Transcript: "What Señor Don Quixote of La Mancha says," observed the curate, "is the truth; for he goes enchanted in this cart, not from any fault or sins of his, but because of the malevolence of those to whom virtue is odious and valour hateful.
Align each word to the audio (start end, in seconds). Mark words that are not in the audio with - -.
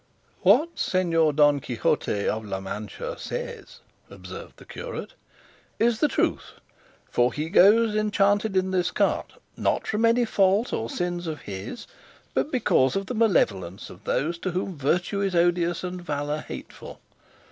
"What 0.41 0.77
Señor 0.77 1.35
Don 1.35 1.59
Quixote 1.59 2.27
of 2.27 2.43
La 2.43 2.59
Mancha 2.59 3.19
says," 3.19 3.81
observed 4.09 4.57
the 4.57 4.65
curate, 4.65 5.13
"is 5.77 5.99
the 5.99 6.07
truth; 6.07 6.53
for 7.11 7.31
he 7.31 7.51
goes 7.51 7.93
enchanted 7.93 8.57
in 8.57 8.71
this 8.71 8.89
cart, 8.89 9.33
not 9.55 9.85
from 9.85 10.03
any 10.05 10.25
fault 10.25 10.73
or 10.73 10.89
sins 10.89 11.27
of 11.27 11.41
his, 11.41 11.85
but 12.33 12.51
because 12.51 12.95
of 12.95 13.05
the 13.05 13.13
malevolence 13.13 13.91
of 13.91 14.03
those 14.05 14.39
to 14.39 14.49
whom 14.49 14.75
virtue 14.75 15.21
is 15.21 15.35
odious 15.35 15.83
and 15.83 16.01
valour 16.01 16.43
hateful. 16.47 16.99